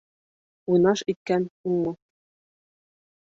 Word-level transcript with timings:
Уйнаш 0.75 1.03
иткән 1.13 1.45
уңмаҫ. 1.71 1.99